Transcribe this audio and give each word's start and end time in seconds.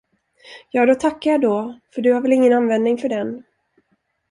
Ja, 0.71 0.85
då 0.85 0.95
tackar 0.95 1.31
jag 1.31 1.41
då, 1.41 1.79
för 1.95 2.01
du 2.01 2.13
har 2.13 2.21
väl 2.21 2.33
ingen 2.33 2.53
användning 2.53 2.97
för 2.97 3.09
den. 3.09 3.43